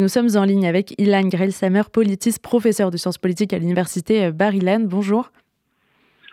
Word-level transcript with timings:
Nous 0.00 0.08
sommes 0.08 0.28
en 0.36 0.44
ligne 0.44 0.66
avec 0.66 0.94
Ilan 0.98 1.28
Grelsamer, 1.28 1.82
politiste, 1.92 2.42
professeur 2.42 2.90
de 2.90 2.96
sciences 2.96 3.18
politiques 3.18 3.52
à 3.52 3.58
l'université 3.58 4.24
euh, 4.24 4.32
Bar-Ilan. 4.32 4.80
Bonjour. 4.80 5.30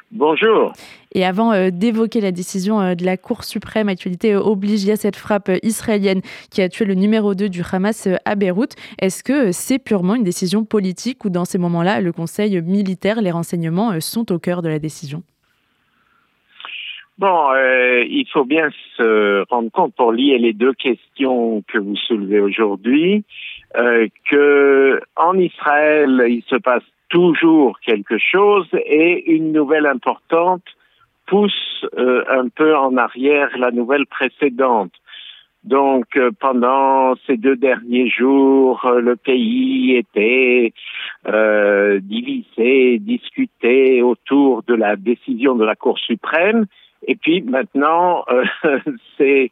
Bonjour. 0.09 0.71
Et 1.13 1.25
avant 1.25 1.51
euh, 1.51 1.69
d'évoquer 1.69 2.21
la 2.21 2.31
décision 2.31 2.79
euh, 2.79 2.95
de 2.95 3.03
la 3.03 3.17
Cour 3.17 3.43
suprême, 3.43 3.89
actualité 3.89 4.37
oblige, 4.37 4.83
il 4.83 4.87
y 4.87 4.91
a 4.93 4.95
cette 4.95 5.17
frappe 5.17 5.51
israélienne 5.63 6.21
qui 6.49 6.61
a 6.61 6.69
tué 6.69 6.85
le 6.85 6.93
numéro 6.93 7.35
2 7.35 7.49
du 7.49 7.61
Hamas 7.69 8.07
à 8.23 8.35
Beyrouth. 8.35 8.75
Est-ce 9.01 9.21
que 9.21 9.51
c'est 9.51 9.79
purement 9.79 10.15
une 10.15 10.23
décision 10.23 10.63
politique 10.63 11.25
ou 11.25 11.29
dans 11.29 11.43
ces 11.43 11.57
moments-là, 11.57 11.99
le 11.99 12.13
Conseil 12.13 12.61
militaire, 12.61 13.21
les 13.21 13.31
renseignements 13.31 13.99
sont 13.99 14.31
au 14.31 14.39
cœur 14.39 14.61
de 14.61 14.69
la 14.69 14.79
décision? 14.79 15.23
Bon, 17.17 17.49
il 17.53 18.25
faut 18.31 18.45
bien 18.45 18.69
se 18.95 19.43
rendre 19.49 19.71
compte 19.71 19.95
pour 19.95 20.11
lier 20.11 20.37
les 20.37 20.53
deux 20.53 20.73
questions 20.73 21.63
que 21.67 21.79
vous 21.79 21.95
soulevez 21.95 22.39
aujourd'hui, 22.39 23.25
euh, 23.77 24.07
que 24.29 24.99
en 25.15 25.37
Israël, 25.37 26.23
il 26.27 26.43
se 26.47 26.55
passe 26.55 26.83
toujours 27.09 27.79
quelque 27.79 28.17
chose 28.17 28.67
et 28.73 29.31
une 29.31 29.51
nouvelle 29.51 29.85
importante 29.85 30.63
pousse 31.25 31.85
euh, 31.97 32.23
un 32.29 32.49
peu 32.49 32.75
en 32.75 32.97
arrière 32.97 33.49
la 33.57 33.71
nouvelle 33.71 34.05
précédente. 34.05 34.93
Donc 35.63 36.15
euh, 36.15 36.31
pendant 36.39 37.15
ces 37.27 37.37
deux 37.37 37.55
derniers 37.55 38.09
jours, 38.09 38.85
euh, 38.85 39.01
le 39.01 39.15
pays 39.15 39.95
était 39.95 40.73
divisé, 42.01 42.99
discuté 42.99 44.01
autour 44.01 44.63
de 44.63 44.73
la 44.73 44.95
décision 44.95 45.55
de 45.55 45.65
la 45.65 45.75
Cour 45.75 45.99
suprême 45.99 46.65
et 47.05 47.15
puis 47.15 47.41
maintenant, 47.41 48.25
euh, 48.29 48.45
c'est 49.17 49.51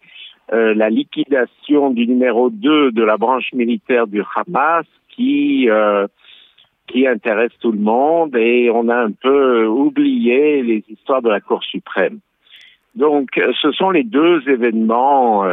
euh, 0.54 0.74
la 0.74 0.90
liquidation 0.90 1.92
du 1.92 2.08
numéro 2.08 2.50
2 2.50 2.92
de 2.92 3.04
la 3.04 3.18
branche 3.18 3.52
militaire 3.54 4.08
du 4.08 4.22
Hamas 4.36 4.86
qui 5.10 5.70
euh, 5.70 6.08
qui 6.88 7.08
intéresse 7.08 7.52
tout 7.60 7.72
le 7.72 7.80
monde 7.80 8.36
et 8.36 8.70
on 8.72 8.90
a 8.90 8.96
un 8.96 9.12
peu 9.12 9.66
oublié 9.66 10.62
les 10.62 10.84
histoires 10.88 11.22
de 11.22 11.30
la 11.30 11.40
Cour 11.40 11.64
suprême. 11.64 12.20
Donc, 12.94 13.30
ce 13.62 13.72
sont 13.72 13.90
les 13.90 14.04
deux 14.04 14.48
événements 14.48 15.44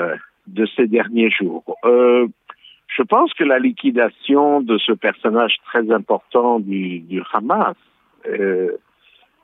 de 0.46 0.66
ces 0.76 0.86
derniers 0.86 1.30
jours. 1.30 1.64
je 1.84 3.02
pense 3.02 3.32
que 3.32 3.44
la 3.44 3.58
liquidation 3.58 4.60
de 4.60 4.76
ce 4.76 4.92
personnage 4.92 5.56
très 5.64 5.90
important 5.90 6.60
du, 6.60 7.00
du 7.00 7.22
Hamas, 7.32 7.76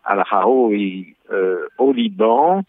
al-Haroui 0.08 1.14
euh, 1.30 1.66
au 1.77 1.92
Liban, 1.92 2.62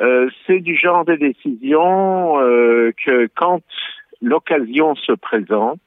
euh, 0.00 0.30
c'est 0.46 0.60
du 0.60 0.76
genre 0.76 1.04
de 1.04 1.14
décision 1.14 2.40
euh, 2.40 2.92
que 3.04 3.28
quand 3.34 3.62
l'occasion 4.20 4.94
se 4.94 5.12
présente, 5.12 5.80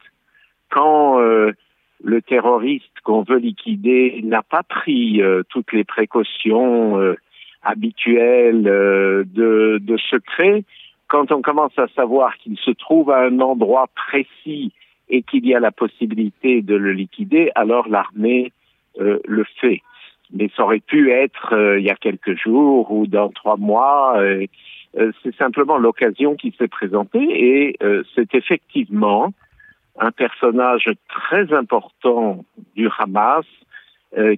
quand 0.69 1.19
le 1.19 2.21
terroriste 2.21 2.99
qu'on 3.03 3.21
veut 3.21 3.37
liquider 3.37 4.19
n'a 4.23 4.43
pas 4.43 4.63
pris 4.63 5.21
toutes 5.47 5.71
les 5.71 5.85
précautions 5.85 7.15
habituelles 7.63 8.63
de, 8.63 9.79
de 9.81 9.97
secret, 9.97 10.65
quand 11.07 11.31
on 11.31 11.41
commence 11.41 11.77
à 11.79 11.87
savoir 11.95 12.35
qu'il 12.39 12.57
se 12.57 12.71
trouve 12.71 13.09
à 13.09 13.21
un 13.21 13.39
endroit 13.39 13.87
précis 13.95 14.73
et 15.07 15.21
qu'il 15.21 15.45
y 15.47 15.55
a 15.55 15.61
la 15.61 15.71
possibilité 15.71 16.61
de 16.61 16.75
le 16.75 16.91
liquider, 16.91 17.51
alors 17.55 17.87
l'armée 17.87 18.51
le 18.99 19.45
fait 19.61 19.81
mais 20.33 20.49
ça 20.55 20.63
aurait 20.63 20.79
pu 20.79 21.11
être 21.11 21.53
euh, 21.53 21.79
il 21.79 21.85
y 21.85 21.89
a 21.89 21.95
quelques 21.95 22.37
jours 22.37 22.91
ou 22.91 23.07
dans 23.07 23.29
trois 23.29 23.57
mois. 23.57 24.17
Euh, 24.17 24.45
euh, 24.97 25.11
c'est 25.23 25.35
simplement 25.35 25.77
l'occasion 25.77 26.35
qui 26.35 26.53
s'est 26.57 26.67
présentée 26.67 27.19
et 27.19 27.77
c'est 28.15 28.33
effectivement 28.33 29.33
un 29.99 30.11
personnage 30.11 30.89
très 31.07 31.53
important 31.53 32.45
du 32.75 32.89
Hamas 32.97 33.45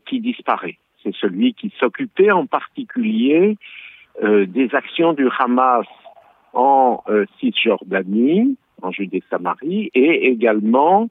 qui 0.06 0.20
disparaît. 0.20 0.78
C'est 1.04 1.14
celui 1.16 1.54
qui 1.54 1.72
s'occupait 1.80 2.32
en 2.32 2.48
particulier 2.48 3.58
des 4.23 4.70
actions 4.73 5.14
du 5.14 5.28
Hamas 5.38 5.86
en 6.54 7.04
Cisjordanie, 7.40 8.58
en 8.82 8.92
Judée-Samarie, 8.92 9.92
et 9.94 10.28
également 10.28 11.10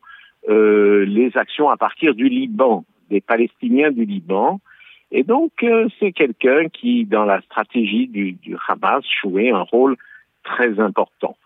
les 0.49 1.31
actions 1.37 1.71
à 1.71 1.77
partir 1.77 2.15
du 2.15 2.29
Liban, 2.29 2.85
des 3.11 3.21
Palestiniens 3.21 3.93
du 3.93 4.05
Liban, 4.05 4.61
et 5.11 5.23
donc, 5.23 5.53
euh, 5.63 5.89
c'est 5.99 6.13
quelqu'un 6.13 6.69
qui, 6.69 7.05
dans 7.05 7.25
la 7.25 7.41
stratégie 7.43 8.09
du, 8.09 8.33
du, 8.33 8.57
Hamas, 8.69 9.05
jouait 9.23 9.51
un 9.51 9.63
rôle 9.63 9.97
très 10.43 10.81
important. 10.81 11.37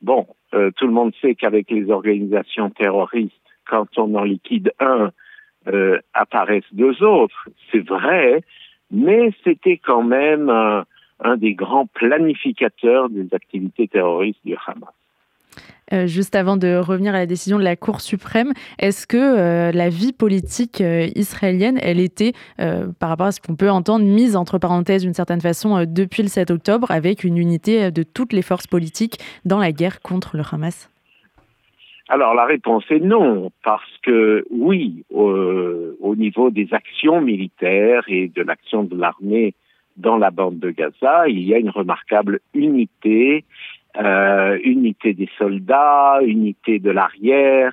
Bon, 0.00 0.26
euh, 0.54 0.70
tout 0.76 0.86
le 0.86 0.92
monde 0.92 1.14
sait 1.20 1.34
qu'avec 1.34 1.70
les 1.70 1.90
organisations 1.90 2.70
terroristes, 2.70 3.34
quand 3.68 3.86
on 3.98 4.14
en 4.14 4.24
liquide 4.24 4.72
un, 4.80 5.10
euh, 5.68 5.98
apparaissent 6.12 6.72
deux 6.72 7.02
autres. 7.02 7.48
C'est 7.72 7.86
vrai, 7.86 8.42
mais 8.90 9.30
c'était 9.44 9.78
quand 9.78 10.02
même 10.02 10.50
un 10.50 11.36
des 11.36 11.54
grands 11.54 11.86
planificateurs 11.86 13.08
des 13.08 13.28
activités 13.32 13.88
terroristes 13.88 14.44
du 14.44 14.56
Hamas. 14.66 14.92
Euh, 15.92 16.06
juste 16.06 16.34
avant 16.34 16.56
de 16.56 16.76
revenir 16.76 17.14
à 17.14 17.18
la 17.18 17.26
décision 17.26 17.58
de 17.58 17.64
la 17.64 17.76
Cour 17.76 18.00
suprême, 18.00 18.52
est-ce 18.78 19.06
que 19.06 19.16
euh, 19.16 19.72
la 19.72 19.90
vie 19.90 20.12
politique 20.12 20.80
euh, 20.80 21.08
israélienne, 21.14 21.78
elle 21.82 22.00
était, 22.00 22.32
par 22.98 23.08
rapport 23.08 23.26
à 23.26 23.32
ce 23.32 23.40
qu'on 23.40 23.56
peut 23.56 23.70
entendre, 23.70 24.04
mise 24.04 24.36
entre 24.36 24.58
parenthèses 24.58 25.02
d'une 25.02 25.14
certaine 25.14 25.40
façon 25.40 25.84
depuis 25.86 26.22
le 26.22 26.28
7 26.28 26.50
octobre, 26.50 26.90
avec 26.90 27.24
une 27.24 27.36
unité 27.36 27.90
de 27.90 28.02
toutes 28.02 28.32
les 28.32 28.42
forces 28.42 28.66
politiques 28.66 29.18
dans 29.44 29.58
la 29.58 29.72
guerre 29.72 30.00
contre 30.00 30.36
le 30.36 30.42
Hamas? 30.50 30.90
Alors 32.08 32.34
la 32.34 32.44
réponse 32.44 32.84
est 32.90 33.00
non, 33.00 33.50
parce 33.62 33.98
que 34.02 34.44
oui, 34.50 35.04
au 35.10 36.16
niveau 36.16 36.50
des 36.50 36.68
actions 36.72 37.20
militaires 37.20 38.04
et 38.08 38.28
de 38.28 38.42
l'action 38.42 38.84
de 38.84 38.96
l'armée 38.96 39.54
dans 39.96 40.16
la 40.16 40.30
bande 40.30 40.58
de 40.58 40.70
Gaza, 40.70 41.28
il 41.28 41.42
y 41.42 41.54
a 41.54 41.58
une 41.58 41.70
remarquable 41.70 42.40
unité 42.52 43.44
euh, 43.96 44.58
unité 44.64 45.14
des 45.14 45.28
soldats, 45.38 46.18
unité 46.22 46.80
de 46.80 46.90
l'arrière, 46.90 47.72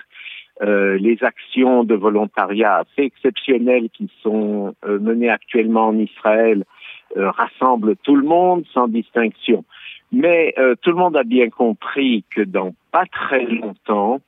euh, 0.62 0.98
les 1.00 1.18
actions 1.24 1.84
de 1.84 1.96
volontariat 1.96 2.76
assez 2.76 3.08
exceptionnelles 3.08 3.90
qui 3.90 4.08
sont 4.22 4.76
euh, 4.86 5.00
menées 5.00 5.32
actuellement 5.32 5.88
en 5.88 5.98
Israël 5.98 6.64
rassemblent 7.16 7.98
tout 7.98 8.16
le 8.16 8.26
monde 8.26 8.64
sans 8.74 8.88
distinction. 8.88 9.66
Mais 10.14 10.56
tout 10.82 10.92
le 10.92 10.96
monde 10.96 11.18
a 11.18 11.24
bien 11.24 11.50
compris 11.50 12.24
que 12.34 12.40
dans 12.40 12.74
pas 12.94 13.06
très 13.06 13.44
longtemps, 13.44 14.22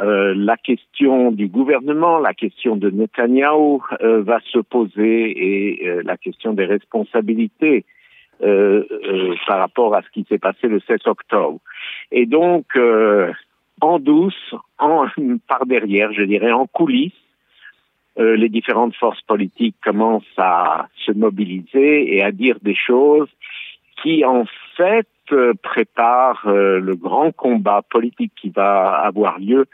la 0.00 0.56
question 0.56 1.30
du 1.30 1.46
gouvernement, 1.46 2.18
la 2.18 2.34
question 2.34 2.74
de 2.74 2.90
Netanyahou 2.90 3.84
va 4.00 4.40
se 4.52 4.58
poser 4.58 5.78
et 5.78 6.02
la 6.02 6.16
question 6.16 6.54
des 6.54 6.64
responsabilités 6.64 7.84
euh, 7.84 7.92
euh, 7.92 7.97
par 8.40 9.58
rapport 9.58 9.94
à 9.94 10.02
ce 10.02 10.10
qui 10.10 10.26
s'est 10.28 10.38
passé 10.38 10.68
le 10.68 10.80
7 10.80 11.06
octobre. 11.06 11.58
Et 12.12 12.26
donc, 12.26 12.66
euh, 12.76 13.32
en 13.80 13.98
douce, 13.98 14.54
par 15.48 15.66
derrière, 15.66 16.12
je 16.12 16.22
dirais, 16.22 16.52
en 16.52 16.66
coulisses, 16.66 17.12
les 18.20 18.48
différentes 18.48 18.96
forces 18.96 19.22
politiques 19.22 19.76
commencent 19.80 20.24
à 20.38 20.88
se 21.06 21.12
mobiliser 21.12 22.16
et 22.16 22.24
à 22.24 22.32
dire 22.32 22.56
des 22.62 22.74
choses 22.74 23.28
qui, 24.02 24.24
en 24.24 24.44
fait, 24.76 25.06
préparent 25.62 26.42
le 26.44 26.96
grand 26.96 27.30
combat 27.30 27.82
politique 27.88 28.32
qui 28.34 28.48
va 28.48 28.96
avoir 28.96 29.38
lieu 29.38 29.66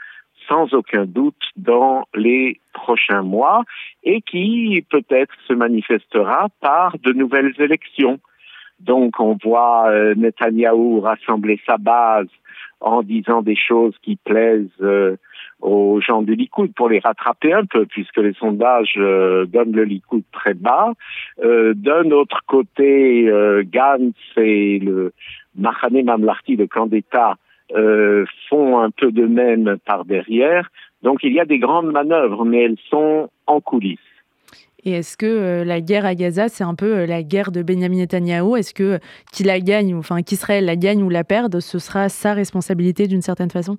sans 0.48 0.72
aucun 0.74 1.04
doute 1.04 1.50
dans 1.56 2.04
les 2.14 2.60
prochains 2.72 3.22
mois 3.22 3.64
et 4.02 4.20
qui 4.20 4.84
peut-être 4.90 5.34
se 5.46 5.52
manifestera 5.52 6.48
par 6.60 6.98
de 6.98 7.12
nouvelles 7.12 7.54
élections. 7.58 8.20
Donc, 8.80 9.20
on 9.20 9.36
voit 9.42 9.88
euh, 9.88 10.14
Netanyahou 10.14 11.00
rassembler 11.00 11.60
sa 11.66 11.78
base 11.78 12.28
en 12.80 13.02
disant 13.02 13.40
des 13.42 13.56
choses 13.56 13.94
qui 14.02 14.16
plaisent 14.16 14.68
euh, 14.82 15.16
aux 15.60 16.00
gens 16.00 16.22
du 16.22 16.34
Likoud 16.34 16.74
pour 16.74 16.88
les 16.88 16.98
rattraper 16.98 17.52
un 17.52 17.64
peu, 17.64 17.86
puisque 17.86 18.18
les 18.18 18.34
sondages 18.34 18.94
euh, 18.98 19.46
donnent 19.46 19.72
le 19.72 19.84
Likoud 19.84 20.24
très 20.32 20.54
bas. 20.54 20.92
D'un 21.42 22.10
autre 22.10 22.40
côté, 22.46 23.30
Gantz 23.72 24.14
et 24.36 24.78
le 24.78 25.12
Mahane 25.56 26.04
Mamlarti, 26.04 26.56
le 26.56 26.66
candidat, 26.66 27.36
font 28.48 28.78
un 28.80 28.90
peu 28.90 29.10
de 29.10 29.26
même 29.26 29.78
par 29.86 30.04
derrière. 30.04 30.68
Donc, 31.02 31.20
il 31.22 31.32
y 31.32 31.40
a 31.40 31.44
des 31.44 31.58
grandes 31.58 31.90
manœuvres, 31.90 32.44
mais 32.44 32.64
elles 32.64 32.78
sont 32.90 33.30
en 33.46 33.60
coulisses. 33.60 34.13
Et 34.84 34.92
est-ce 34.92 35.16
que 35.16 35.26
euh, 35.26 35.64
la 35.64 35.80
guerre 35.80 36.04
à 36.04 36.14
Gaza, 36.14 36.48
c'est 36.48 36.64
un 36.64 36.74
peu 36.74 36.98
euh, 36.98 37.06
la 37.06 37.22
guerre 37.22 37.50
de 37.52 37.62
Benjamin 37.62 37.96
Netanyahu? 37.96 38.58
Est-ce 38.58 38.74
que 38.74 38.98
qui 39.32 39.42
la 39.42 39.60
gagne, 39.60 39.94
enfin 39.94 40.22
qu'Israël 40.22 40.64
la 40.64 40.76
gagne 40.76 41.02
ou 41.02 41.08
la 41.08 41.24
perde, 41.24 41.60
ce 41.60 41.78
sera 41.78 42.08
sa 42.08 42.34
responsabilité 42.34 43.06
d'une 43.06 43.22
certaine 43.22 43.50
façon? 43.50 43.78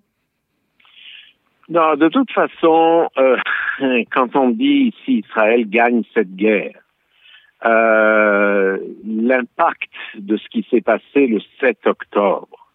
Non, 1.69 1.95
de 1.95 2.07
toute 2.09 2.31
façon, 2.31 3.09
euh, 3.17 3.37
quand 4.11 4.35
on 4.35 4.49
dit 4.49 4.93
si 5.03 5.19
Israël 5.19 5.69
gagne 5.69 6.03
cette 6.13 6.35
guerre, 6.35 6.81
l'impact 9.03 9.91
de 10.19 10.37
ce 10.37 10.47
qui 10.49 10.67
s'est 10.69 10.81
passé 10.81 11.25
le 11.25 11.39
7 11.59 11.87
octobre 11.87 12.65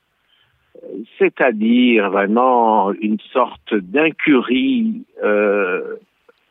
c'est-à-dire 1.18 2.10
vraiment 2.10 2.92
une 2.92 3.18
sorte 3.32 3.74
d'incurie 3.74 5.04
euh, 5.22 5.96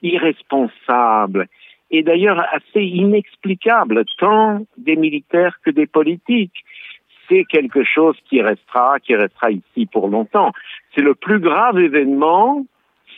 irresponsable 0.02 1.48
et 1.92 2.04
d'ailleurs 2.04 2.44
assez 2.54 2.84
inexplicable 2.84 4.04
tant 4.18 4.66
des 4.78 4.96
militaires 4.96 5.58
que 5.64 5.72
des 5.72 5.88
politiques. 5.88 6.64
C'est 7.28 7.46
quelque 7.46 7.84
chose 7.84 8.16
qui 8.28 8.42
restera, 8.42 9.00
qui 9.00 9.16
restera 9.16 9.52
ici 9.52 9.86
pour 9.86 10.08
longtemps. 10.08 10.52
C'est 10.96 11.02
le 11.02 11.14
plus 11.14 11.40
grave 11.40 11.78
événement, 11.78 12.66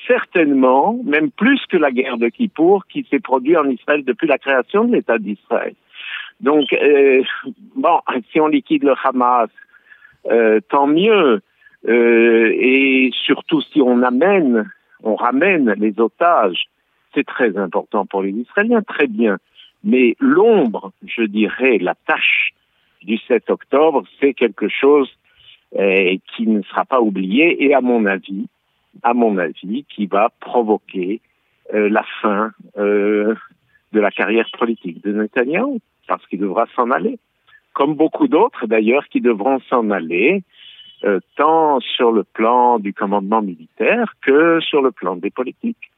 certainement, 0.05 0.99
même 1.05 1.31
plus 1.31 1.61
que 1.69 1.77
la 1.77 1.91
guerre 1.91 2.17
de 2.17 2.27
Kippour, 2.27 2.85
qui 2.87 3.07
s'est 3.09 3.19
produit 3.19 3.55
en 3.55 3.69
Israël 3.69 4.03
depuis 4.03 4.27
la 4.27 4.37
création 4.37 4.83
de 4.83 4.95
l'État 4.95 5.17
d'Israël. 5.17 5.75
Donc, 6.41 6.73
euh, 6.73 7.23
bon, 7.75 7.99
si 8.31 8.39
on 8.41 8.47
liquide 8.47 8.83
le 8.83 8.95
Hamas, 9.01 9.49
euh, 10.29 10.59
tant 10.69 10.87
mieux. 10.87 11.41
Euh, 11.87 12.51
et 12.53 13.11
surtout 13.25 13.61
si 13.61 13.81
on 13.81 14.03
amène, 14.03 14.69
on 15.03 15.15
ramène 15.15 15.73
les 15.79 15.99
otages, 15.99 16.65
c'est 17.13 17.25
très 17.25 17.57
important 17.57 18.05
pour 18.05 18.21
les 18.21 18.31
Israéliens, 18.31 18.81
très 18.81 19.07
bien. 19.07 19.37
Mais 19.83 20.15
l'ombre, 20.19 20.91
je 21.05 21.23
dirais, 21.23 21.77
la 21.79 21.95
tâche 21.95 22.53
du 23.03 23.17
7 23.17 23.49
octobre, 23.49 24.03
c'est 24.19 24.33
quelque 24.33 24.69
chose 24.69 25.09
euh, 25.77 26.17
qui 26.35 26.47
ne 26.47 26.61
sera 26.63 26.85
pas 26.85 27.01
oublié 27.01 27.63
et 27.63 27.73
à 27.73 27.81
mon 27.81 28.05
avis, 28.05 28.47
à 29.03 29.13
mon 29.13 29.37
avis, 29.37 29.85
qui 29.85 30.05
va 30.05 30.29
provoquer 30.39 31.21
euh, 31.73 31.89
la 31.89 32.03
fin 32.21 32.51
euh, 32.77 33.35
de 33.91 33.99
la 33.99 34.11
carrière 34.11 34.49
politique 34.57 35.03
de 35.03 35.13
Netanyahu, 35.13 35.79
parce 36.07 36.25
qu'il 36.27 36.39
devra 36.39 36.65
s'en 36.75 36.91
aller 36.91 37.17
comme 37.73 37.95
beaucoup 37.95 38.27
d'autres 38.27 38.67
d'ailleurs 38.67 39.07
qui 39.07 39.21
devront 39.21 39.61
s'en 39.69 39.91
aller, 39.91 40.43
tant 41.37 41.79
sur 41.79 42.11
le 42.11 42.23
plan 42.23 42.79
du 42.79 42.93
commandement 42.93 43.41
militaire 43.41 44.13
que 44.21 44.59
sur 44.59 44.81
le 44.81 44.91
plan 44.91 45.15
des 45.15 45.31
politiques. 45.31 45.90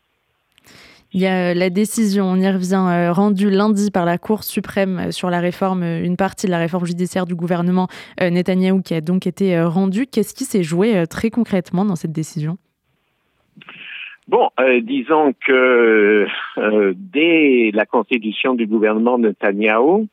Il 1.13 1.21
y 1.21 1.27
a 1.27 1.54
la 1.54 1.69
décision, 1.69 2.25
on 2.25 2.38
y 2.38 2.50
revient, 2.50 2.86
euh, 2.89 3.13
rendue 3.13 3.50
lundi 3.50 3.92
par 3.92 4.06
la 4.06 4.18
Cour 4.18 4.44
suprême 4.44 5.12
sur 5.12 5.30
la 5.30 5.39
réforme, 5.39 5.83
une 5.83 6.18
partie 6.18 6.48
de 6.48 6.51
la 6.51 6.57
réforme 6.57 6.86
judiciaire 6.86 7.25
du 7.25 7.36
gouvernement 7.36 7.88
euh, 8.21 8.30
Netanyahou 8.30 8.81
qui 8.81 8.95
a 8.95 9.01
donc 9.01 9.27
été 9.27 9.62
rendue. 9.62 10.07
Qu'est-ce 10.07 10.33
qui 10.33 10.45
s'est 10.45 10.63
joué 10.63 11.06
très 11.07 11.30
concrètement 11.30 11.86
dans 11.86 11.95
cette 11.95 12.12
décision? 12.12 12.57
Bon, 14.27 14.50
disons 14.81 15.33
que 15.45 16.25
dès 16.95 17.71
la 17.74 17.86
constitution 17.86 18.56
du 18.56 18.66
gouvernement 18.66 19.19
Netanyahou, 19.19 20.07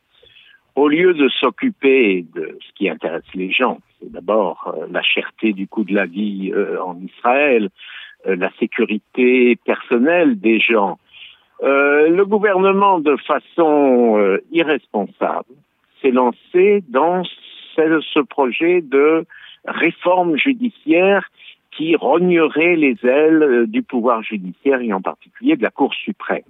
au 0.75 0.89
lieu 0.89 1.15
de 1.15 1.29
s'occuper 1.29 2.25
de 2.35 2.59
ce 2.61 2.73
qui 2.75 2.89
intéresse 2.89 3.25
les 3.35 3.51
gens, 3.51 3.79
c'est 4.01 4.11
d'abord 4.11 4.75
euh, 4.75 4.87
la 4.91 5.03
cherté 5.03 5.53
du 5.53 5.67
coût 5.67 5.85
de 5.85 5.95
la 5.95 6.07
vie 6.07 6.53
euh, 6.55 6.83
en 6.83 6.99
Israël, 7.01 7.65
euh, 7.67 7.69
la 8.25 8.51
sécurité 8.59 9.57
personnelle 9.65 10.39
des 10.39 10.61
gens, 10.61 10.99
le 11.63 12.23
gouvernement, 12.25 13.01
de 13.01 13.17
façon 13.17 14.39
irresponsable, 14.51 15.55
s'est 16.01 16.11
lancé 16.11 16.83
dans 16.89 17.23
ce 17.25 18.21
projet 18.21 18.83
de 18.83 19.25
réforme 19.67 20.37
judiciaire 20.37 21.29
qui 21.71 21.97
rognerait 21.97 22.77
les 22.77 22.97
ailes 23.05 23.65
du 23.69 23.83
pouvoir 23.83 24.23
judiciaire 24.23 24.81
et 24.81 24.93
en 24.93 25.01
particulier 25.01 25.57
de 25.57 25.63
la 25.63 25.71
Cour 25.71 25.95
suprême 25.95 26.43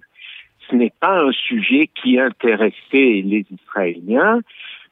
ce 0.70 0.76
n'est 0.76 0.92
pas 1.00 1.20
un 1.20 1.32
sujet 1.32 1.88
qui 1.88 2.18
intéressait 2.18 2.72
les 2.92 3.44
Israéliens, 3.50 4.40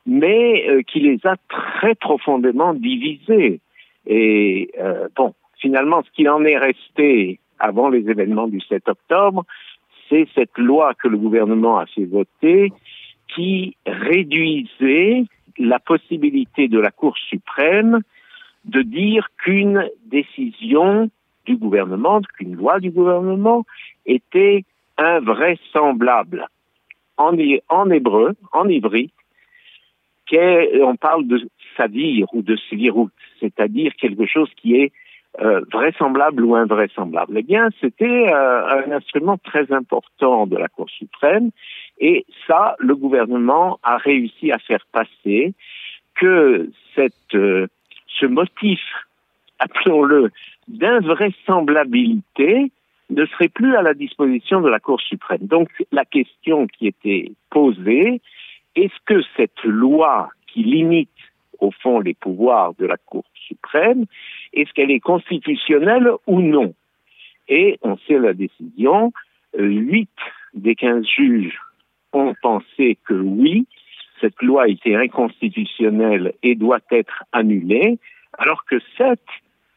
mais 0.07 0.69
euh, 0.69 0.83
qui 0.83 1.01
les 1.01 1.19
a 1.25 1.37
très 1.49 1.95
profondément 1.95 2.75
divisés. 2.75 3.61
Et 4.07 4.71
euh, 4.81 5.09
bon, 5.17 5.35
finalement, 5.59 6.03
ce 6.03 6.11
qu'il 6.13 6.29
en 6.29 6.45
est 6.45 6.59
resté 6.59 7.41
avant 7.59 7.89
les 7.89 8.09
événements 8.09 8.49
du 8.49 8.61
7 8.61 8.89
octobre, 8.89 9.45
c'est 10.09 10.27
cette 10.35 10.57
loi 10.57 10.95
que 10.95 11.09
le 11.09 11.19
gouvernement 11.19 11.79
a 11.79 11.87
fait 11.87 12.05
voter 12.05 12.73
qui 13.35 13.77
réduisait 13.87 15.25
la 15.59 15.79
possibilité 15.79 16.69
de 16.69 16.79
la 16.79 16.91
Cour 16.91 17.17
suprême 17.19 18.01
de 18.65 18.83
dire 18.83 19.29
qu'une 19.39 19.89
décision 20.07 21.11
du 21.47 21.57
gouvernement, 21.57 22.21
qu'une 22.37 22.57
loi 22.57 22.81
du 22.81 22.91
gouvernement 22.91 23.65
était 24.07 24.65
invraisemblable. 24.97 26.47
En, 27.17 27.37
en 27.69 27.91
hébreu, 27.91 28.35
en 28.53 28.69
ivri, 28.69 29.11
on 30.33 30.97
parle 30.97 31.27
de 31.27 31.49
sadir 31.77 32.27
ou 32.35 32.43
de 32.43 32.57
svirut, 32.57 33.11
c'est-à-dire 33.41 33.93
quelque 33.97 34.27
chose 34.27 34.51
qui 34.57 34.77
est 34.77 34.93
euh, 35.41 35.61
vraisemblable 35.73 36.45
ou 36.45 36.57
invraisemblable. 36.57 37.39
Eh 37.39 37.43
bien, 37.43 37.69
c'était 37.81 38.33
euh, 38.33 38.85
un 38.87 38.93
instrument 38.93 39.39
très 39.39 39.73
important 39.73 40.47
de 40.47 40.57
la 40.57 40.69
Cour 40.69 40.91
suprême 40.91 41.51
et 42.01 42.25
ça, 42.47 42.77
le 42.79 42.95
gouvernement 42.97 43.79
a 43.83 43.99
réussi 43.99 44.53
à 44.53 44.59
faire 44.59 44.87
passer 44.93 45.53
que 46.15 46.71
cette, 46.95 47.35
euh, 47.35 47.67
ce 48.09 48.27
motif, 48.27 48.81
appelons-le, 49.59 50.31
d'invraisemblabilité, 50.67 52.71
ne 53.11 53.27
serait 53.27 53.49
plus 53.49 53.75
à 53.75 53.83
la 53.83 53.95
disposition 53.95 54.61
de 54.61 54.69
la 54.69 54.81
Cour 54.81 55.01
suprême. 55.01 55.41
Donc 55.43 55.69
la 55.93 56.05
question 56.05 56.67
qui 56.67 56.89
était 56.89 57.33
posée, 57.51 58.21
est-ce 58.77 58.95
que 59.07 59.23
cette 59.37 59.65
loi 59.65 60.29
qui 60.47 60.63
limite 60.63 61.09
au 61.59 61.71
fond 61.71 62.01
les 62.01 62.15
pouvoirs 62.15 62.75
de 62.75 62.87
la 62.87 62.97
Cour 62.97 63.25
suprême, 63.35 64.05
est-ce 64.53 64.73
qu'elle 64.73 64.91
est 64.91 65.01
constitutionnelle 65.01 66.11
ou 66.27 66.41
non? 66.41 66.75
Et 67.49 67.79
on 67.83 67.97
sait 68.07 68.19
la 68.19 68.35
décision, 68.35 69.13
huit 69.57 70.11
des 70.55 70.75
quinze 70.75 71.07
juges 71.07 71.59
ont 72.13 72.35
pensé 72.43 72.99
que 73.07 73.15
oui, 73.15 73.67
cette 74.21 74.41
loi 74.43 74.69
était 74.69 74.95
inconstitutionnelle 74.95 76.35
et 76.43 76.55
doit 76.55 76.81
être 76.91 77.25
annulée, 77.33 77.99
alors 78.37 78.65
que 78.65 78.77
sept 78.97 79.23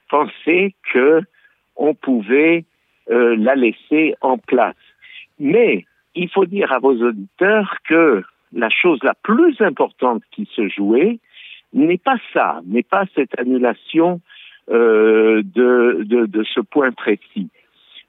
pensaient 0.09 0.73
que 0.91 1.21
on 1.75 1.93
pouvait 1.93 2.65
euh, 3.09 3.35
la 3.37 3.55
laisser 3.55 4.15
en 4.21 4.37
place. 4.37 4.75
Mais 5.39 5.85
il 6.15 6.29
faut 6.29 6.45
dire 6.45 6.71
à 6.71 6.79
vos 6.79 6.95
auditeurs 7.01 7.77
que 7.87 8.23
la 8.53 8.69
chose 8.69 8.99
la 9.03 9.13
plus 9.13 9.59
importante 9.61 10.23
qui 10.31 10.47
se 10.53 10.67
jouait 10.67 11.19
n'est 11.73 11.97
pas 11.97 12.17
ça, 12.33 12.61
n'est 12.65 12.83
pas 12.83 13.05
cette 13.15 13.37
annulation 13.39 14.21
euh, 14.69 15.41
de, 15.43 16.43
ce 16.53 16.59
point 16.59 16.91
précis. 16.91 17.49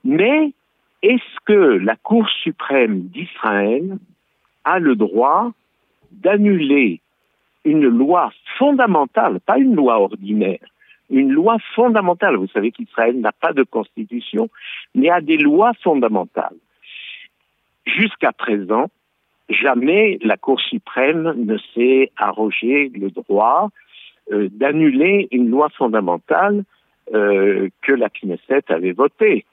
Mais 0.05 0.53
est-ce 1.03 1.41
que 1.45 1.53
la 1.53 1.97
Cour 1.97 2.29
suprême 2.29 3.09
d'Israël 3.09 3.97
a 4.65 4.79
le 4.79 4.95
droit 4.95 5.53
d'annuler 6.11 7.01
une 7.65 7.89
loi 7.89 8.33
fondamentale, 8.59 9.41
pas 9.41 9.59
une 9.59 9.75
loi 9.75 9.99
ordinaire, 9.99 10.67
une 11.11 11.33
loi 11.33 11.57
fondamentale? 11.75 12.37
Vous 12.37 12.49
savez 12.49 12.71
qu'Israël 12.71 13.19
n'a 13.19 13.33
pas 13.33 13.53
de 13.53 13.63
constitution, 13.63 14.49
mais 14.95 15.11
a 15.11 15.21
des 15.21 15.39
lois 15.39 15.73
fondamentales. 15.83 16.57
Jusqu'à 17.87 18.33
présent, 18.33 18.89
jamais 19.49 20.19
la 20.23 20.37
Cour 20.37 20.61
suprême 20.61 21.35
ne 21.37 21.57
s'est 21.75 22.11
arrogé 22.17 22.91
le 22.95 23.11
droit 23.11 23.71
euh, 24.31 24.49
d'annuler 24.51 25.29
une 25.31 25.51
loi 25.51 25.69
fondamentale 25.71 26.65
euh, 27.13 27.69
que 27.83 27.93
la 27.93 28.09
Knesset 28.09 28.65
avait 28.69 28.93
votée. 28.93 29.45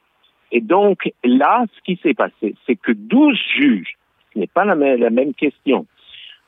Et 0.51 0.61
donc 0.61 1.11
là, 1.23 1.65
ce 1.75 1.81
qui 1.81 1.99
s'est 2.01 2.13
passé, 2.13 2.55
c'est 2.65 2.75
que 2.75 2.91
12 2.91 3.37
juges, 3.57 3.97
ce 4.33 4.39
n'est 4.39 4.47
pas 4.47 4.65
la 4.65 4.75
même, 4.75 4.99
la 4.99 5.09
même 5.09 5.33
question, 5.33 5.85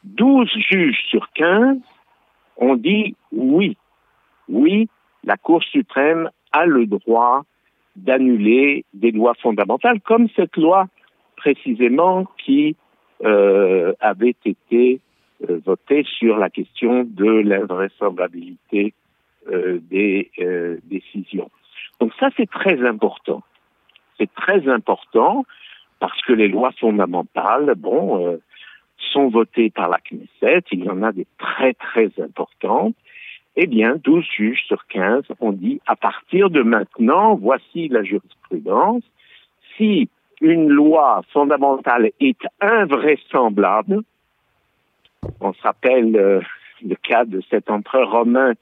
12 0.04 0.50
juges 0.70 1.04
sur 1.10 1.32
15 1.34 1.78
ont 2.58 2.76
dit 2.76 3.16
oui, 3.32 3.78
oui, 4.50 4.88
la 5.24 5.38
Cour 5.38 5.64
suprême 5.64 6.30
a 6.52 6.66
le 6.66 6.86
droit 6.86 7.44
d'annuler 7.96 8.86
des 8.94 9.12
lois 9.12 9.34
fondamentales, 9.42 10.00
comme 10.02 10.28
cette 10.36 10.56
loi 10.58 10.88
précisément 11.36 12.26
qui 12.38 12.76
euh, 13.24 13.94
avait 14.00 14.36
été 14.46 15.00
euh, 15.50 15.60
votée 15.66 16.06
sur 16.18 16.38
la 16.38 16.50
question 16.50 17.04
de 17.04 17.26
l'invraisemblabilité 17.26 18.94
euh, 19.52 19.80
des 19.90 20.32
décisions. 20.84 21.50
Donc 22.00 22.14
ça, 22.20 22.30
c'est 22.38 22.50
très 22.50 22.86
important. 22.86 23.44
C'est 24.18 24.32
très 24.34 24.68
important 24.68 25.46
parce 26.00 26.20
que 26.24 26.34
les 26.34 26.48
lois 26.48 26.72
fondamentales, 26.80 27.74
bon, 27.76 28.40
sont 29.14 29.30
votées 29.30 29.70
par 29.70 29.90
la 29.90 30.00
Knesset. 30.00 30.64
Il 30.72 30.84
y 30.86 30.90
en 30.90 31.04
a 31.04 31.12
des 31.12 31.28
très 31.38 31.74
très 31.74 32.12
importantes 32.20 32.96
eh 33.56 33.68
bien, 33.68 33.98
12 33.98 34.26
juges 34.38 34.64
sur 34.66 34.86
15 34.88 35.24
ont 35.40 35.52
dit, 35.52 35.82
à 35.86 35.96
partir 35.96 36.50
de 36.50 36.62
maintenant, 36.62 37.36
voici 37.36 37.90
la 37.90 38.04
jurisprudence, 38.04 39.04
si 39.76 40.10
une 40.42 40.70
loi 40.70 41.22
fondamentale 41.32 42.12
est 42.20 42.40
invraisemblable, 42.60 44.02
on 45.40 45.54
se 45.54 45.62
rappelle 45.62 46.16
euh, 46.16 46.42
le 46.84 46.96
cas 46.96 47.26
de 47.26 47.42
cet 47.50 47.70
empereur 47.70 48.12
romain 48.12 48.54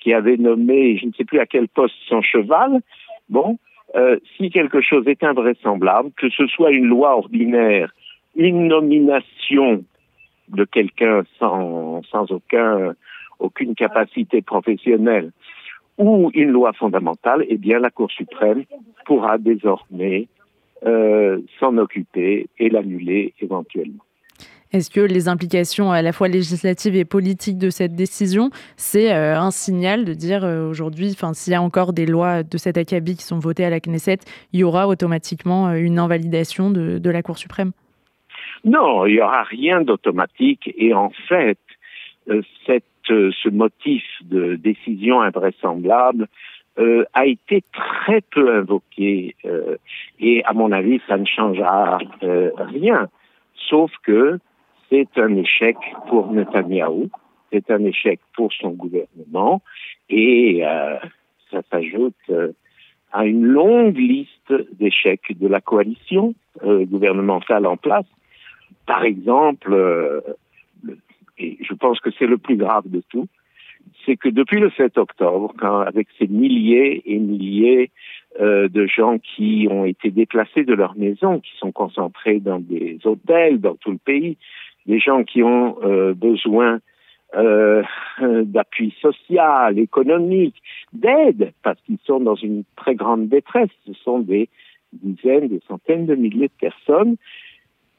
qui 0.00 0.12
avait 0.12 0.36
nommé, 0.36 0.96
je 0.98 1.06
ne 1.06 1.12
sais 1.12 1.24
plus 1.24 1.38
à 1.38 1.46
quel 1.46 1.68
poste, 1.68 1.94
son 2.08 2.22
cheval. 2.22 2.80
Bon, 3.28 3.58
euh, 3.94 4.18
si 4.36 4.50
quelque 4.50 4.80
chose 4.80 5.06
est 5.06 5.22
invraisemblable, 5.22 6.10
que 6.16 6.28
ce 6.28 6.46
soit 6.46 6.70
une 6.72 6.86
loi 6.86 7.16
ordinaire, 7.16 7.92
une 8.34 8.66
nomination 8.66 9.84
de 10.48 10.64
quelqu'un 10.64 11.22
sans, 11.38 12.02
sans 12.10 12.30
aucun, 12.32 12.94
aucune 13.38 13.74
capacité 13.74 14.42
professionnelle, 14.42 15.30
ou 15.98 16.30
une 16.34 16.50
loi 16.50 16.72
fondamentale, 16.72 17.44
eh 17.48 17.56
bien 17.56 17.80
la 17.80 17.90
Cour 17.90 18.10
suprême 18.10 18.64
pourra 19.04 19.36
désormais 19.38 20.28
euh, 20.86 21.40
s'en 21.58 21.76
occuper 21.78 22.48
et 22.58 22.68
l'annuler 22.68 23.34
éventuellement. 23.40 24.04
Est-ce 24.72 24.90
que 24.90 25.00
les 25.00 25.28
implications 25.28 25.90
à 25.90 26.02
la 26.02 26.12
fois 26.12 26.28
législatives 26.28 26.94
et 26.94 27.06
politiques 27.06 27.56
de 27.56 27.70
cette 27.70 27.94
décision, 27.94 28.50
c'est 28.76 29.14
euh, 29.14 29.38
un 29.38 29.50
signal 29.50 30.04
de 30.04 30.12
dire 30.12 30.44
euh, 30.44 30.68
aujourd'hui, 30.68 31.16
s'il 31.32 31.52
y 31.52 31.56
a 31.56 31.62
encore 31.62 31.94
des 31.94 32.04
lois 32.04 32.42
de 32.42 32.58
cet 32.58 32.76
acabit 32.76 33.16
qui 33.16 33.22
sont 33.22 33.38
votées 33.38 33.64
à 33.64 33.70
la 33.70 33.80
Knesset, 33.80 34.18
il 34.52 34.60
y 34.60 34.64
aura 34.64 34.86
automatiquement 34.86 35.72
une 35.72 35.98
invalidation 35.98 36.70
de, 36.70 36.98
de 36.98 37.10
la 37.10 37.22
Cour 37.22 37.38
suprême? 37.38 37.72
Non, 38.64 39.06
il 39.06 39.14
n'y 39.14 39.20
aura 39.20 39.44
rien 39.44 39.80
d'automatique 39.80 40.70
et 40.76 40.92
en 40.92 41.10
fait, 41.28 41.58
cette 42.66 42.84
ce 43.08 43.48
motif 43.48 44.04
de 44.22 44.56
décision 44.56 45.20
invraisemblable 45.20 46.28
euh, 46.78 47.04
a 47.14 47.26
été 47.26 47.62
très 47.72 48.20
peu 48.20 48.54
invoqué 48.54 49.34
euh, 49.44 49.76
et 50.20 50.44
à 50.44 50.52
mon 50.52 50.72
avis 50.72 51.00
ça 51.08 51.16
ne 51.16 51.24
changera 51.24 51.98
rien 52.20 53.08
sauf 53.68 53.90
que 54.02 54.38
c'est 54.90 55.08
un 55.16 55.36
échec 55.36 55.76
pour 56.08 56.32
Netanyahou, 56.32 57.10
c'est 57.52 57.70
un 57.70 57.84
échec 57.84 58.20
pour 58.34 58.52
son 58.52 58.70
gouvernement 58.70 59.60
et 60.08 60.62
ça 61.50 61.60
s'ajoute 61.70 62.14
à 63.12 63.26
une 63.26 63.44
longue 63.44 63.98
liste 63.98 64.54
d'échecs 64.78 65.38
de 65.38 65.46
la 65.46 65.60
coalition 65.60 66.34
gouvernementale 66.64 67.66
en 67.66 67.76
place. 67.76 68.06
Par 68.86 69.04
exemple, 69.04 69.74
et 71.38 71.58
je 71.60 71.74
pense 71.74 72.00
que 72.00 72.10
c'est 72.18 72.26
le 72.26 72.38
plus 72.38 72.56
grave 72.56 72.84
de 72.86 73.02
tout, 73.08 73.28
c'est 74.04 74.16
que 74.16 74.28
depuis 74.28 74.60
le 74.60 74.70
7 74.70 74.98
octobre, 74.98 75.52
quand, 75.58 75.80
avec 75.80 76.08
ces 76.18 76.26
milliers 76.26 77.02
et 77.06 77.18
milliers 77.18 77.90
euh, 78.40 78.68
de 78.68 78.86
gens 78.86 79.18
qui 79.18 79.68
ont 79.70 79.84
été 79.84 80.10
déplacés 80.10 80.64
de 80.64 80.74
leur 80.74 80.96
maison, 80.96 81.40
qui 81.40 81.56
sont 81.58 81.72
concentrés 81.72 82.40
dans 82.40 82.58
des 82.58 82.98
hôtels 83.04 83.60
dans 83.60 83.74
tout 83.76 83.90
le 83.90 83.98
pays, 83.98 84.36
des 84.86 84.98
gens 84.98 85.24
qui 85.24 85.42
ont 85.42 85.76
euh, 85.82 86.14
besoin 86.14 86.80
euh, 87.36 87.82
d'appui 88.20 88.94
social, 89.00 89.78
économique, 89.78 90.56
d'aide, 90.92 91.52
parce 91.62 91.80
qu'ils 91.82 91.98
sont 92.04 92.20
dans 92.20 92.36
une 92.36 92.64
très 92.76 92.94
grande 92.94 93.28
détresse. 93.28 93.70
Ce 93.86 93.92
sont 93.94 94.20
des 94.20 94.48
dizaines, 94.92 95.48
des 95.48 95.60
centaines 95.68 96.06
de 96.06 96.14
milliers 96.14 96.48
de 96.48 96.60
personnes. 96.60 97.16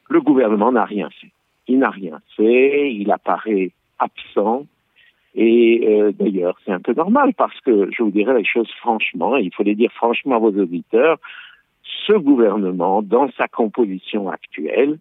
Le 0.10 0.22
gouvernement 0.22 0.72
n'a 0.72 0.86
rien 0.86 1.10
fait 1.10 1.32
il 1.70 1.80
n'a 1.80 1.90
rien 1.90 2.20
fait, 2.36 2.92
il 2.94 3.12
apparaît 3.12 3.72
absent. 4.00 4.66
Et 5.36 5.86
euh, 5.88 6.12
d'ailleurs, 6.12 6.58
c'est 6.66 6.72
un 6.72 6.80
peu 6.80 6.94
normal 6.94 7.34
parce 7.36 7.60
que 7.62 7.90
je 7.92 8.04
vous 8.04 8.12
dirais 8.12 8.38
les 8.38 8.46
choses 8.46 8.72
franchement, 8.80 9.38
et 9.38 9.44
il 9.44 9.54
faut 9.54 9.64
les 9.64 9.76
dire 9.76 9.92
franchement 9.94 10.36
à 10.36 10.40
vos 10.40 10.52
auditeurs, 10.52 11.18
ce 12.08 12.14
gouvernement, 12.14 13.02
dans 13.02 13.30
sa 13.34 13.48
composition 13.48 14.30
actuelle, 14.30 14.98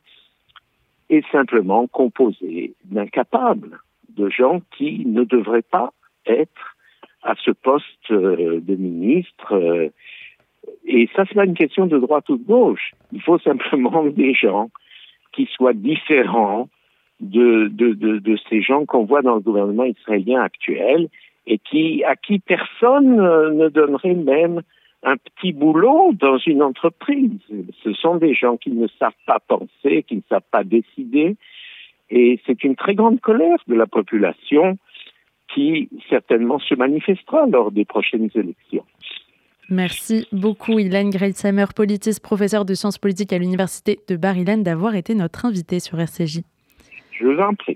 est 1.11 1.27
simplement 1.31 1.87
composé 1.87 2.75
d'incapables, 2.85 3.79
de 4.17 4.29
gens 4.29 4.61
qui 4.77 5.05
ne 5.07 5.25
devraient 5.25 5.63
pas 5.63 5.93
être 6.27 6.77
à 7.23 7.35
ce 7.37 7.51
poste 7.51 8.11
euh, 8.11 8.61
de 8.61 8.77
ministre. 8.77 9.55
Euh, 9.55 9.89
et 10.85 11.09
ça, 11.17 11.25
c'est 11.27 11.35
pas 11.35 11.47
une 11.47 11.55
question 11.55 11.87
de 11.87 11.99
droite 11.99 12.29
ou 12.29 12.37
de 12.37 12.45
gauche. 12.45 12.93
Il 13.13 13.23
faut 13.23 13.39
simplement 13.39 14.05
des 14.07 14.35
gens 14.35 14.71
qui 15.33 15.49
soit 15.53 15.73
différent 15.73 16.69
de, 17.21 18.37
ces 18.49 18.63
gens 18.63 18.87
qu'on 18.87 19.05
voit 19.05 19.23
dans 19.23 19.35
le 19.35 19.41
gouvernement 19.41 19.85
israélien 19.85 20.41
actuel 20.41 21.09
et 21.47 21.59
qui, 21.59 22.05
à 22.05 22.17
qui 22.17 22.39
personne 22.39 23.21
euh, 23.21 23.53
ne 23.53 23.69
donnerait 23.69 24.15
même 24.15 24.63
un 25.03 25.17
petit 25.17 25.53
boulot 25.53 26.13
dans 26.13 26.39
une 26.39 26.63
entreprise. 26.63 27.39
Ce 27.85 27.93
sont 27.95 28.17
des 28.17 28.35
gens 28.35 28.57
qui 28.57 28.71
ne 28.71 28.87
savent 28.99 29.13
pas 29.27 29.39
penser, 29.41 30.05
qui 30.07 30.17
ne 30.17 30.23
savent 30.29 30.43
pas 30.51 30.65
décider, 30.65 31.37
et 32.11 32.41
c'est 32.47 32.65
une 32.65 32.77
très 32.77 32.95
grande 32.95 33.21
colère 33.21 33.59
de 33.67 33.75
la 33.75 33.87
population 33.87 34.79
qui 35.55 35.89
certainement 36.09 36.59
se 36.59 36.75
manifestera 36.75 37.47
lors 37.47 37.71
des 37.71 37.85
prochaines 37.85 38.31
élections. 38.35 38.85
Merci 39.71 40.27
beaucoup, 40.33 40.79
Ilan 40.79 41.11
Greitsheimer, 41.11 41.67
politiste, 41.77 42.23
professeur 42.23 42.65
de 42.65 42.75
sciences 42.75 42.99
politiques 42.99 43.33
à 43.35 43.39
l'Université 43.39 43.99
de 44.09 44.17
bar 44.17 44.35
d'avoir 44.59 44.95
été 44.95 45.15
notre 45.15 45.45
invité 45.45 45.79
sur 45.79 46.01
RCJ. 46.01 46.41
Je 47.19 47.27
vous 47.27 47.39
en 47.41 47.55
prie. 47.55 47.67